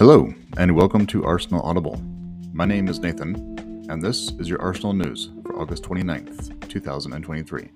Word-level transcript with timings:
Hello, 0.00 0.32
and 0.56 0.74
welcome 0.74 1.06
to 1.08 1.26
Arsenal 1.26 1.60
Audible. 1.60 2.00
My 2.54 2.64
name 2.64 2.88
is 2.88 3.00
Nathan, 3.00 3.34
and 3.90 4.00
this 4.00 4.32
is 4.38 4.48
your 4.48 4.58
Arsenal 4.62 4.94
news 4.94 5.28
for 5.42 5.60
August 5.60 5.82
29th, 5.82 6.66
2023. 6.70 7.68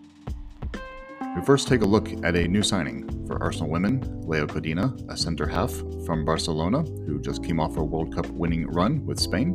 We 1.37 1.42
first 1.45 1.68
take 1.68 1.82
a 1.82 1.84
look 1.84 2.08
at 2.24 2.34
a 2.34 2.48
new 2.48 2.62
signing 2.62 3.26
for 3.26 3.42
Arsenal 3.42 3.68
women, 3.68 4.00
Laia 4.24 4.46
Codina, 4.46 4.99
a 5.13 5.18
centre 5.18 5.46
half 5.46 5.71
from 6.06 6.24
Barcelona 6.24 6.81
who 6.81 7.21
just 7.21 7.45
came 7.45 7.60
off 7.60 7.76
a 7.76 7.85
World 7.85 8.14
Cup 8.14 8.27
winning 8.28 8.68
run 8.68 9.04
with 9.04 9.21
Spain, 9.21 9.53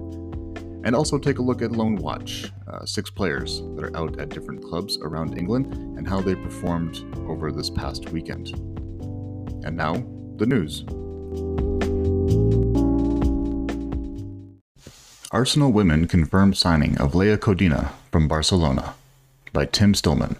and 0.86 0.96
also 0.96 1.18
take 1.18 1.40
a 1.40 1.42
look 1.42 1.64
at 1.64 1.72
Loan 1.72 1.96
Watch, 1.96 2.52
uh, 2.68 2.86
six 2.86 3.10
players 3.10 3.64
that 3.78 3.86
are 3.86 3.98
out 3.98 4.20
at 4.20 4.30
different 4.30 4.64
clubs 4.64 5.00
around 5.02 5.40
England 5.40 5.74
and 5.98 6.08
how 6.08 6.22
they 6.22 6.36
performed 6.36 7.04
over 7.28 7.52
this 7.52 7.72
past 7.72 8.12
weekend. 8.12 8.50
And 9.66 9.76
now, 9.76 9.94
the 10.36 10.46
news. 10.46 10.86
Arsenal 15.32 15.72
women 15.72 16.08
confirmed 16.08 16.58
signing 16.58 16.98
of 16.98 17.12
Laia 17.12 17.38
Codina 17.38 17.92
from 18.12 18.28
Barcelona 18.28 18.96
by 19.54 19.64
Tim 19.64 19.94
Stillman. 19.94 20.38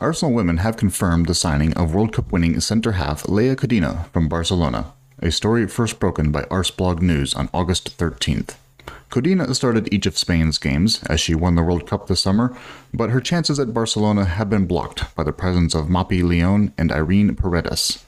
Arsenal 0.00 0.34
women 0.34 0.56
have 0.56 0.78
confirmed 0.78 1.26
the 1.26 1.34
signing 1.34 1.74
of 1.74 1.94
World 1.94 2.14
Cup 2.14 2.32
winning 2.32 2.58
centre 2.60 2.92
half 2.92 3.24
Laia 3.24 3.54
Codina 3.54 4.06
from 4.08 4.30
Barcelona, 4.30 4.90
a 5.18 5.30
story 5.30 5.68
first 5.68 6.00
broken 6.00 6.30
by 6.30 6.44
Arseblog 6.44 7.02
News 7.02 7.34
on 7.34 7.50
August 7.52 7.98
13th. 7.98 8.54
Codina 9.10 9.54
started 9.54 9.92
each 9.92 10.06
of 10.06 10.16
Spain's 10.16 10.56
games 10.56 11.02
as 11.10 11.20
she 11.20 11.34
won 11.34 11.54
the 11.54 11.62
World 11.62 11.86
Cup 11.86 12.06
this 12.06 12.22
summer, 12.22 12.56
but 12.94 13.10
her 13.10 13.20
chances 13.20 13.60
at 13.60 13.74
Barcelona 13.74 14.24
have 14.24 14.48
been 14.48 14.64
blocked 14.64 15.14
by 15.14 15.24
the 15.24 15.34
presence 15.34 15.74
of 15.74 15.88
Mapi 15.88 16.22
Leon 16.22 16.72
and 16.78 16.90
Irene 16.90 17.36
Paredes. 17.36 18.02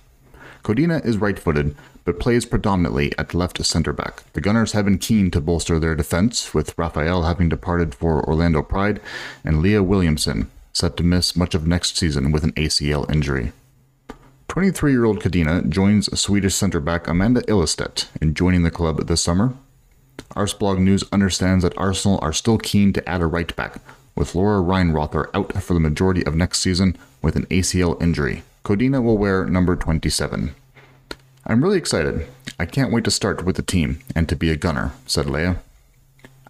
Codina 0.63 1.05
is 1.05 1.19
right 1.19 1.39
footed, 1.39 1.77
but 2.05 2.21
plays 2.21 2.45
predominantly 2.45 3.13
at 3.19 3.35
left 3.35 3.65
centre 3.65 3.93
back. 3.93 4.23
The 4.33 4.41
Gunners 4.41 4.73
have 4.73 4.85
been 4.85 4.99
keen 4.99 5.31
to 5.31 5.41
bolster 5.41 5.79
their 5.79 5.95
defence, 5.95 6.53
with 6.53 6.77
Rafaelle 6.77 7.27
having 7.27 7.49
departed 7.49 7.95
for 7.95 8.23
Orlando 8.29 8.63
Pride 8.63 9.01
and 9.45 9.63
Leah 9.63 9.83
Williamson 9.83 10.51
set 10.73 10.97
to 10.97 11.03
miss 11.03 11.37
much 11.37 11.55
of 11.55 11.67
next 11.67 11.97
season 11.97 12.33
with 12.33 12.45
an 12.45 12.53
ACL 12.53 13.11
injury. 13.11 13.53
23 14.49 14.93
year 14.93 15.05
old 15.05 15.21
Codina 15.21 15.69
joins 15.69 16.19
Swedish 16.19 16.55
centre 16.55 16.81
back 16.81 17.09
Amanda 17.09 17.43
Ilestedt 17.43 18.07
in 18.21 18.35
joining 18.35 18.63
the 18.63 18.71
club 18.71 19.07
this 19.07 19.23
summer. 19.23 19.55
Arseblog 20.37 20.79
News 20.79 21.05
understands 21.13 21.63
that 21.65 21.77
Arsenal 21.79 22.19
are 22.23 22.33
still 22.33 22.59
keen 22.59 22.93
to 22.93 23.09
add 23.09 23.21
a 23.21 23.27
right 23.27 23.55
back, 23.57 23.81
with 24.15 24.35
Laura 24.35 24.61
Wienroither 24.63 25.29
out 25.35 25.53
for 25.63 25.75
the 25.75 25.81
majority 25.81 26.25
of 26.27 26.35
next 26.35 26.61
season 26.61 26.97
with 27.23 27.37
an 27.37 27.47
ACL 27.47 28.01
injury. 28.03 28.43
Codina 28.65 29.03
will 29.03 29.19
wear 29.19 29.45
number 29.47 29.77
27. 29.77 30.55
I'm 31.47 31.63
really 31.63 31.77
excited. 31.77 32.27
I 32.59 32.65
can't 32.65 32.91
wait 32.91 33.05
to 33.05 33.11
start 33.11 33.45
with 33.45 33.57
the 33.57 33.63
team 33.63 34.01
and 34.17 34.27
to 34.31 34.37
be 34.37 34.49
a 34.49 34.57
gunner, 34.57 34.93
said 35.07 35.27
Laia. 35.27 35.59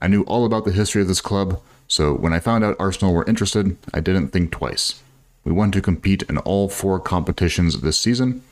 I 0.00 0.06
knew 0.06 0.22
all 0.22 0.44
about 0.44 0.64
the 0.64 0.70
history 0.72 1.02
of 1.02 1.08
this 1.08 1.20
club, 1.20 1.60
so 1.88 2.14
when 2.14 2.32
I 2.32 2.38
found 2.38 2.62
out 2.62 2.76
Arsenal 2.78 3.12
were 3.12 3.24
interested, 3.26 3.76
I 3.92 3.98
didn't 3.98 4.28
think 4.28 4.52
twice. 4.52 5.02
We 5.42 5.50
want 5.50 5.74
to 5.74 5.82
compete 5.82 6.22
in 6.22 6.38
all 6.38 6.68
four 6.68 7.00
competitions 7.00 7.80
this 7.80 7.98
season, 7.98 8.42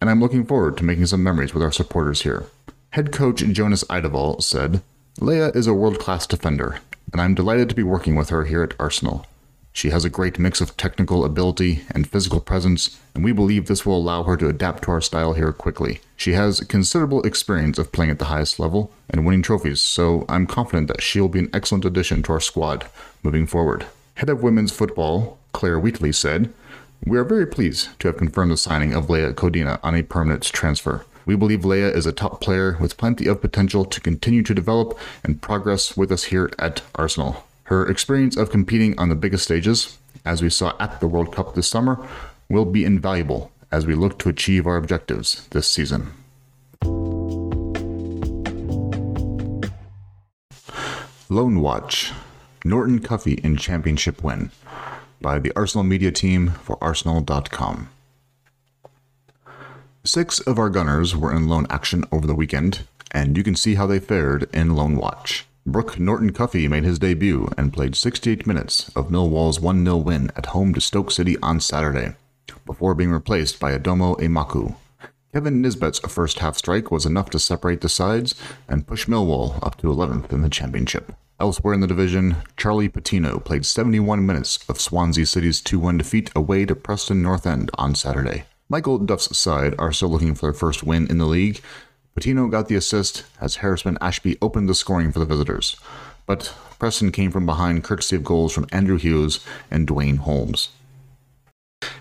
and 0.00 0.08
I'm 0.08 0.20
looking 0.20 0.46
forward 0.46 0.78
to 0.78 0.84
making 0.84 1.06
some 1.06 1.22
memories 1.22 1.52
with 1.52 1.62
our 1.62 1.72
supporters 1.72 2.22
here. 2.22 2.46
Head 2.90 3.12
coach 3.12 3.44
Jonas 3.44 3.84
Eidevall 3.84 4.42
said, 4.42 4.80
Laia 5.18 5.54
is 5.54 5.66
a 5.66 5.74
world 5.74 5.98
class 5.98 6.26
defender, 6.26 6.78
and 7.12 7.20
I'm 7.20 7.34
delighted 7.34 7.68
to 7.68 7.74
be 7.74 7.82
working 7.82 8.16
with 8.16 8.30
her 8.30 8.44
here 8.44 8.62
at 8.62 8.74
Arsenal. 8.80 9.26
She 9.72 9.90
has 9.90 10.04
a 10.04 10.10
great 10.10 10.38
mix 10.38 10.60
of 10.60 10.76
technical 10.76 11.24
ability 11.24 11.82
and 11.92 12.08
physical 12.08 12.40
presence, 12.40 12.98
and 13.14 13.24
we 13.24 13.32
believe 13.32 13.66
this 13.66 13.86
will 13.86 13.96
allow 13.96 14.24
her 14.24 14.36
to 14.36 14.48
adapt 14.48 14.82
to 14.84 14.90
our 14.90 15.00
style 15.00 15.32
here 15.32 15.52
quickly. 15.52 16.00
She 16.16 16.32
has 16.32 16.60
considerable 16.60 17.22
experience 17.22 17.78
of 17.78 17.92
playing 17.92 18.10
at 18.10 18.18
the 18.18 18.26
highest 18.26 18.58
level 18.58 18.92
and 19.08 19.24
winning 19.24 19.42
trophies, 19.42 19.80
so 19.80 20.24
I'm 20.28 20.46
confident 20.46 20.88
that 20.88 21.02
she'll 21.02 21.28
be 21.28 21.38
an 21.38 21.50
excellent 21.54 21.84
addition 21.84 22.22
to 22.24 22.32
our 22.32 22.40
squad 22.40 22.86
moving 23.22 23.46
forward. 23.46 23.86
Head 24.16 24.28
of 24.28 24.42
women's 24.42 24.72
football, 24.72 25.38
Claire 25.52 25.78
Wheatley, 25.78 26.12
said, 26.12 26.52
We 27.06 27.16
are 27.16 27.24
very 27.24 27.46
pleased 27.46 27.98
to 28.00 28.08
have 28.08 28.18
confirmed 28.18 28.50
the 28.50 28.56
signing 28.56 28.92
of 28.92 29.06
Laia 29.06 29.32
Codina 29.32 29.78
on 29.82 29.94
a 29.94 30.02
permanent 30.02 30.42
transfer. 30.42 31.06
We 31.24 31.36
believe 31.36 31.60
Laia 31.60 31.94
is 31.94 32.06
a 32.06 32.12
top 32.12 32.40
player 32.40 32.76
with 32.80 32.98
plenty 32.98 33.26
of 33.28 33.40
potential 33.40 33.84
to 33.84 34.00
continue 34.00 34.42
to 34.42 34.54
develop 34.54 34.98
and 35.22 35.40
progress 35.40 35.96
with 35.96 36.10
us 36.10 36.24
here 36.24 36.50
at 36.58 36.82
Arsenal. 36.96 37.44
Her 37.70 37.86
experience 37.86 38.36
of 38.36 38.50
competing 38.50 38.98
on 38.98 39.10
the 39.10 39.14
biggest 39.14 39.44
stages, 39.44 39.96
as 40.24 40.42
we 40.42 40.50
saw 40.50 40.74
at 40.80 40.98
the 40.98 41.06
World 41.06 41.32
Cup 41.32 41.54
this 41.54 41.68
summer, 41.68 42.04
will 42.48 42.64
be 42.64 42.84
invaluable 42.84 43.52
as 43.70 43.86
we 43.86 43.94
look 43.94 44.18
to 44.18 44.28
achieve 44.28 44.66
our 44.66 44.76
objectives 44.76 45.46
this 45.50 45.70
season. 45.70 46.10
Loan 51.28 51.60
Watch 51.60 52.10
Norton 52.64 52.98
Cuffy 52.98 53.34
in 53.34 53.56
Championship 53.56 54.24
Win 54.24 54.50
by 55.20 55.38
the 55.38 55.52
Arsenal 55.54 55.84
Media 55.84 56.10
Team 56.10 56.50
for 56.64 56.76
Arsenal.com. 56.82 57.88
Six 60.02 60.40
of 60.40 60.58
our 60.58 60.70
gunners 60.70 61.14
were 61.14 61.32
in 61.32 61.46
loan 61.46 61.68
action 61.70 62.02
over 62.10 62.26
the 62.26 62.34
weekend, 62.34 62.80
and 63.12 63.36
you 63.36 63.44
can 63.44 63.54
see 63.54 63.76
how 63.76 63.86
they 63.86 64.00
fared 64.00 64.48
in 64.52 64.74
Loan 64.74 64.96
Watch. 64.96 65.46
Brooke 65.70 66.00
Norton 66.00 66.32
Cuffy 66.32 66.66
made 66.66 66.82
his 66.82 66.98
debut 66.98 67.48
and 67.56 67.72
played 67.72 67.94
68 67.94 68.44
minutes 68.44 68.90
of 68.96 69.08
Millwall's 69.08 69.60
1 69.60 69.84
0 69.84 69.98
win 69.98 70.32
at 70.34 70.46
home 70.46 70.74
to 70.74 70.80
Stoke 70.80 71.12
City 71.12 71.36
on 71.44 71.60
Saturday, 71.60 72.16
before 72.66 72.92
being 72.92 73.12
replaced 73.12 73.60
by 73.60 73.78
Aidomo 73.78 74.18
Emakhu. 74.18 74.74
Kevin 75.32 75.62
Nisbet's 75.62 76.00
first 76.00 76.40
half 76.40 76.56
strike 76.56 76.90
was 76.90 77.06
enough 77.06 77.30
to 77.30 77.38
separate 77.38 77.82
the 77.82 77.88
sides 77.88 78.34
and 78.68 78.84
push 78.84 79.06
Millwall 79.06 79.64
up 79.64 79.76
to 79.76 79.86
11th 79.86 80.32
in 80.32 80.42
the 80.42 80.48
championship. 80.48 81.12
Elsewhere 81.38 81.74
in 81.74 81.80
the 81.80 81.86
division, 81.86 82.38
Charlie 82.56 82.88
Patino 82.88 83.38
played 83.38 83.64
71 83.64 84.26
minutes 84.26 84.68
of 84.68 84.80
Swansea 84.80 85.24
City's 85.24 85.60
2 85.60 85.78
1 85.78 85.98
defeat 85.98 86.32
away 86.34 86.66
to 86.66 86.74
Preston 86.74 87.22
North 87.22 87.46
End 87.46 87.70
on 87.74 87.94
Saturday. 87.94 88.42
Michael 88.68 88.98
Duff's 88.98 89.36
side 89.38 89.76
are 89.78 89.92
still 89.92 90.08
looking 90.08 90.34
for 90.34 90.46
their 90.46 90.52
first 90.52 90.82
win 90.82 91.06
in 91.08 91.18
the 91.18 91.26
league, 91.26 91.60
Patino 92.20 92.48
got 92.48 92.68
the 92.68 92.74
assist 92.74 93.24
as 93.40 93.56
Harrison 93.56 93.96
Ashby 93.98 94.36
opened 94.42 94.68
the 94.68 94.74
scoring 94.74 95.10
for 95.10 95.20
the 95.20 95.24
visitors, 95.24 95.78
but 96.26 96.54
Preston 96.78 97.12
came 97.12 97.30
from 97.30 97.46
behind 97.46 97.82
courtesy 97.82 98.14
of 98.14 98.24
goals 98.24 98.52
from 98.52 98.66
Andrew 98.70 98.98
Hughes 98.98 99.42
and 99.70 99.86
Duane 99.86 100.16
Holmes. 100.16 100.68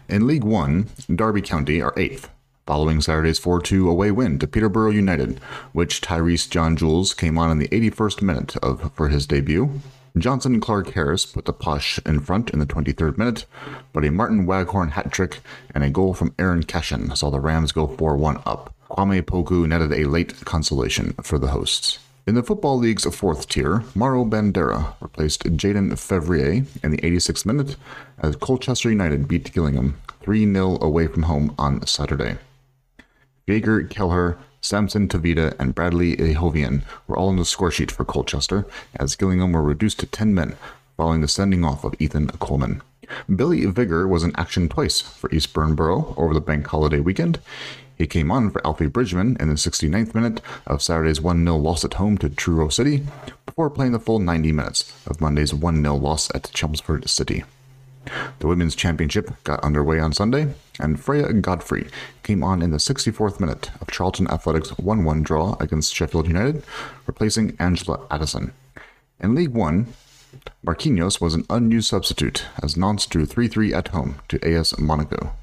In 0.10 0.28
League 0.28 0.44
One, 0.44 0.90
Derby 1.08 1.42
County 1.42 1.82
are 1.82 1.94
eighth, 1.96 2.30
following 2.68 3.00
Saturday's 3.00 3.40
4 3.40 3.62
2 3.62 3.90
away 3.90 4.12
win 4.12 4.40
to 4.40 4.48
Peterborough 4.48 4.92
United, 4.92 5.40
which 5.72 6.02
Tyreece 6.02 6.50
John 6.50 6.76
Jules 6.76 7.14
came 7.14 7.38
on 7.38 7.50
in 7.50 7.60
the 7.60 7.70
81st 7.70 8.22
minute 8.22 8.58
of 8.58 8.92
for 8.96 9.08
his 9.08 9.26
debut. 9.26 9.80
Jonson 10.18 10.60
Clarke 10.60 10.96
Harris 10.96 11.26
put 11.26 11.46
the 11.46 11.54
Posh 11.54 11.98
in 12.06 12.20
front 12.20 12.50
in 12.50 12.60
the 12.60 12.66
23rd 12.66 13.18
minute, 13.18 13.46
but 13.94 14.04
a 14.04 14.12
Martin 14.12 14.46
Waghorn 14.46 14.90
hat 14.90 15.14
trick 15.14 15.40
and 15.74 15.82
a 15.82 15.90
goal 15.90 16.14
from 16.14 16.32
Eiran 16.32 16.68
Cashin 16.68 17.16
saw 17.16 17.30
the 17.30 17.40
Rams 17.40 17.72
go 17.72 17.88
4 17.88 18.18
1 18.18 18.42
up. 18.46 18.76
Kwame 19.00 19.22
Poku 19.22 19.66
netted 19.66 19.94
a 19.94 20.10
late 20.10 20.44
consolation 20.44 21.14
for 21.24 21.40
the 21.40 21.52
hosts. 21.52 22.00
In 22.28 22.36
the 22.36 22.44
Football 22.44 22.80
League's 22.80 23.06
fourth 23.16 23.48
tier, 23.48 23.86
Mauro 23.96 24.26
Bandeira 24.26 24.94
replaced 25.00 25.46
Jayden 25.56 25.98
Fevrier 25.98 26.66
in 26.84 26.92
the 26.92 26.98
86th 26.98 27.46
minute 27.46 27.78
as 28.18 28.36
Colchester 28.36 28.90
United 28.90 29.26
beat 29.26 29.54
Gillingham 29.54 29.98
3 30.24 30.52
0 30.52 30.80
away 30.82 31.08
from 31.08 31.24
home 31.24 31.56
on 31.58 31.88
Saturday. 31.88 32.40
Jaeger 33.48 33.84
Kelleher, 33.84 34.38
Samson 34.60 35.08
Tovide, 35.08 35.56
and 35.58 35.74
Bradley 35.74 36.18
Ihionvien 36.18 36.84
were 37.08 37.16
all 37.16 37.30
on 37.30 37.38
the 37.38 37.46
score 37.46 37.72
sheet 37.72 37.92
for 37.92 38.04
Colchester, 38.04 38.66
as 38.98 39.16
Gillingham 39.16 39.54
were 39.54 39.64
reduced 39.64 40.02
to 40.02 40.08
10 40.08 40.36
men 40.36 40.58
following 40.98 41.22
the 41.22 41.30
sending 41.30 41.64
off 41.64 41.86
of 41.86 41.96
Ethan 42.00 42.28
Coleman. 42.40 42.82
Billy 43.34 43.66
Vigar 43.66 44.10
was 44.10 44.24
in 44.24 44.36
action 44.36 44.68
twice 44.68 45.00
for 45.00 45.34
Eastbourne 45.34 45.74
Borough 45.74 46.14
over 46.18 46.34
the 46.34 46.42
bank 46.42 46.68
holiday 46.68 47.00
weekend. 47.00 47.40
He 48.00 48.08
came 48.08 48.32
on 48.32 48.50
for 48.50 48.66
Alfie 48.66 48.88
Bridgman 48.88 49.36
in 49.42 49.50
the 49.50 49.56
69th 49.56 50.16
minute 50.16 50.42
of 50.66 50.82
Saturday's 50.82 51.20
1 51.20 51.44
0 51.44 51.58
loss 51.58 51.84
at 51.84 51.96
home 51.96 52.18
to 52.20 52.30
Truro 52.30 52.70
City, 52.70 53.06
before 53.46 53.70
playing 53.70 53.92
the 53.92 54.00
full 54.00 54.20
90 54.20 54.54
minutes 54.54 54.94
of 55.06 55.20
Monday's 55.20 55.54
1 55.54 55.84
0 55.84 55.96
loss 55.96 56.34
at 56.34 56.50
Chelmsford 56.54 57.10
City. 57.10 57.44
The 58.40 58.48
Women's 58.48 58.74
Championship 58.74 59.32
got 59.44 59.62
underway 59.66 60.00
on 60.00 60.14
Sunday, 60.14 60.54
and 60.80 60.98
Freya 60.98 61.34
Godfrey 61.34 61.90
came 62.24 62.42
on 62.42 62.62
in 62.62 62.72
the 62.72 62.78
64th 62.78 63.42
minute 63.42 63.70
of 63.82 63.92
Charlton 63.92 64.30
Athletics' 64.30 64.78
1 64.78 65.04
1 65.04 65.22
draw 65.22 65.58
against 65.60 65.94
Sheffield 65.94 66.26
United, 66.26 66.64
replacing 67.06 67.58
Angela 67.60 68.08
Addison. 68.10 68.54
In 69.20 69.36
League 69.36 69.50
One, 69.50 69.88
Marquinhos 70.66 71.20
was 71.20 71.34
an 71.34 71.46
unused 71.50 71.90
substitute 71.90 72.46
as 72.64 72.78
Nantes 72.78 73.08
drew 73.08 73.26
3 73.26 73.50
3 73.50 73.74
at 73.74 73.90
home 73.90 74.16
to 74.30 74.42
AS 74.42 74.80
Monaco. 74.80 75.34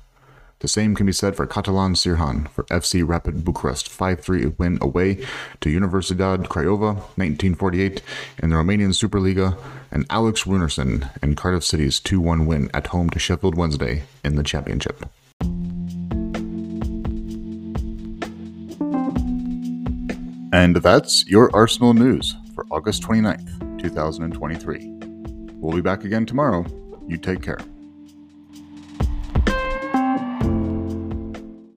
The 0.60 0.68
same 0.68 0.94
can 0.94 1.04
be 1.04 1.12
said 1.12 1.36
for 1.36 1.46
Catalin 1.46 1.92
Cirjan 1.92 2.48
for 2.48 2.64
FC 2.64 3.06
Rapid 3.06 3.44
Bucharest 3.44 3.90
5-3 3.90 4.58
win 4.58 4.78
away 4.80 5.16
to 5.60 5.68
Universidad 5.68 6.46
Craiova 6.46 6.96
1948 7.18 8.02
in 8.42 8.50
the 8.50 8.56
Romanian 8.56 8.94
Superliga 8.94 9.58
and 9.90 10.06
Alex 10.08 10.44
Runarsson 10.44 11.10
in 11.22 11.36
Cardiff 11.36 11.62
City's 11.62 12.00
2-1 12.00 12.46
win 12.46 12.70
at 12.72 12.86
home 12.86 13.10
to 13.10 13.18
Sheffield 13.18 13.54
Wednesday 13.54 14.04
in 14.24 14.36
the 14.36 14.42
championship. 14.42 15.04
And 20.52 20.76
that's 20.76 21.26
your 21.26 21.54
Arsenal 21.54 21.92
news 21.92 22.34
for 22.54 22.64
August 22.70 23.02
29th, 23.02 23.82
2023. 23.82 24.92
We'll 25.56 25.76
be 25.76 25.82
back 25.82 26.04
again 26.04 26.24
tomorrow. 26.24 26.64
You 27.06 27.18
take 27.18 27.42
care. 27.42 27.58